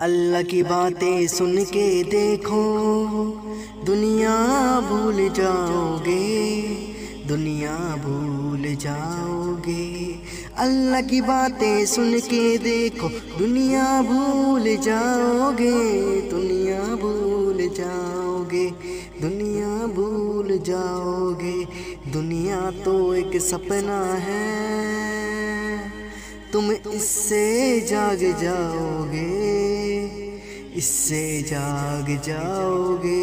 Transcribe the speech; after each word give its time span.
अल्लाह 0.00 0.42
की 0.42 0.62
बातें 0.62 1.26
सुन 1.26 1.64
के 1.64 2.02
देखो। 2.04 2.64
दुनिया 3.86 4.34
भूल 4.80 5.28
जाओगे। 5.28 6.62
दुनिया 7.28 7.76
भूल 7.76 8.74
जाओगे। 8.74 10.18
अल्लाह 10.58 11.00
की 11.00 11.20
बातें 11.20 11.86
सुन 11.86 12.18
के 12.18 12.58
देखो। 12.58 13.08
दुनिया 13.08 14.02
भूल 14.02 14.76
जाओगे। 14.76 15.72
दुनिया 16.20 16.82
भूल 16.82 17.70
जाओगे। 17.74 18.70
दुनिया 19.22 19.86
भूल 19.86 20.58
जाओगे। 20.58 21.64
दुनिया 22.12 22.70
तो 22.84 23.14
एक 23.14 23.40
सपना 23.40 24.14
है। 24.14 24.76
तुम 26.52 26.72
इससे 26.72 27.80
जाग 27.80 28.18
जाओगे। 28.18 29.35
इससे 30.76 31.42
जाग 31.42 32.08
जाओगे, 32.24 33.22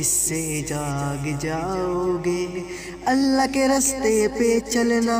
इससे 0.00 0.40
जाग 0.62 1.24
जाओगे। 1.38 2.42
अल्लाह 3.08 3.46
के 3.46 3.66
रास्ते 3.68 4.28
पे 4.28 4.48
चलना, 4.60 5.18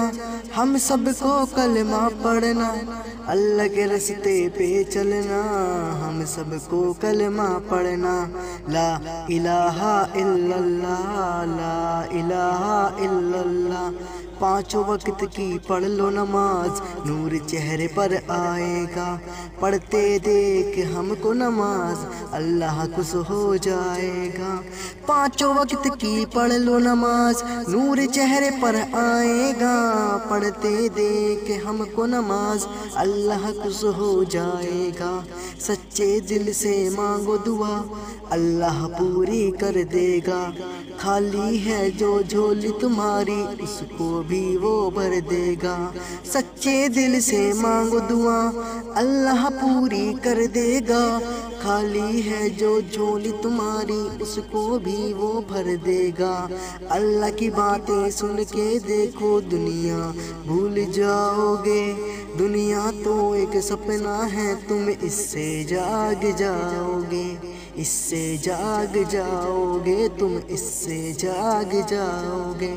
हम 0.55 0.77
सबको 0.79 1.33
कलमा 1.57 2.09
पढ़ना। 2.25 2.69
अल्लाह 3.29 3.69
के 3.69 3.87
रास्ते 3.87 4.37
पे 4.49 4.69
चलना, 4.85 5.41
हम 6.01 6.25
सबको 6.25 6.81
कलमा 7.03 7.49
पढ़ना। 7.71 8.15
ला 8.71 8.89
इलाहा 9.31 9.95
इल्लल्लाह, 10.17 11.45
ला 11.55 11.77
इलाहा 12.19 12.77
इल्लल्लाह। 13.01 13.89
पाँचों 14.45 14.85
वक्त 14.85 15.25
की 15.25 15.59
पढ़ 15.59 15.85
लो 15.85 16.11
नमाज़। 16.11 16.81
नूर 17.09 17.37
चेहरे 17.39 17.87
पर 17.87 18.15
आएगा। 18.31 19.21
पढ़ते 19.63 20.19
देख 20.19 20.75
हमको 20.93 21.33
नमाज़। 21.33 22.33
अल्लाह 22.35 22.87
खुश 22.87 23.15
हो 23.15 23.57
जाएगा। 23.57 24.51
पाँचों 25.09 25.55
वक्त 25.55 25.87
की 25.87 26.25
पढ़ 26.25 26.53
लो 26.53 26.79
नमाज़। 26.79 27.43
नूर 27.71 28.05
चेहरे 28.07 28.51
पर 28.51 28.77
आएगा। 28.77 29.75
पढ़ते 30.31 30.89
देख 30.89 31.65
हमको 31.67 32.07
नमाज़। 32.07 32.67
अल्लाह 32.97 33.51
खुश 33.53 33.85
हो 33.85 34.25
जाएगा। 34.25 35.25
सच्चे 35.61 36.21
दिल 36.21 36.53
से 36.53 36.91
मांगो 36.91 37.39
दुआ। 37.39 37.85
अल्लाह 38.33 38.87
पूरी 38.87 39.51
कर 39.51 39.85
देगा। 39.85 40.53
खाली 41.01 41.59
है 41.59 41.91
जो 41.91 42.23
झोली 42.23 42.71
तुम्हारी, 42.81 43.43
उसको 43.65 44.21
भी 44.23 44.34
वो 44.57 44.91
भर 44.91 45.21
देगा। 45.21 45.93
सच्चे 46.33 46.89
दिल 46.89 47.21
से 47.21 47.53
मांगो 47.53 48.01
दुआ, 48.01 48.39
अल्लाह 48.97 49.49
पूरी 49.49 50.13
कर 50.15 50.47
देगा। 50.47 51.19
खाली 51.63 52.21
है 52.21 52.51
जो 52.51 52.81
झोली 52.81 53.33
तुम्हारी, 53.33 54.01
उसको 54.19 54.79
भी 54.79 55.13
वो 55.13 55.33
भर 55.51 55.77
देगा। 55.77 56.51
अल्लाह 56.91 57.31
की 57.31 57.51
बातें 57.51 58.11
सुन 58.11 58.45
के 58.45 58.79
देखो 58.79 59.41
दुनिया। 59.41 59.99
भूल 60.47 60.85
जाओगे, 60.93 61.93
दुनिया 62.39 62.91
तो 62.91 63.35
एक 63.35 63.57
सपना 63.63 64.17
है, 64.17 64.55
तुम 64.69 64.89
इससे 64.89 65.65
जाग 65.65 66.37
जाओगे। 66.37 67.27
इससे 67.79 68.37
जाग 68.39 68.97
जाओगे 69.11 70.09
तुम 70.19 70.37
इससे 70.51 70.99
जाग 71.13 71.73
जाओगे 71.91 72.73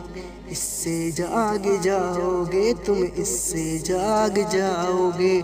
इससे 0.52 0.96
जाग 1.12 1.66
जाओगे 1.82 2.74
तुम 2.86 3.04
इससे 3.04 3.66
जाग 3.80 4.40
जाओगे। 4.52 5.36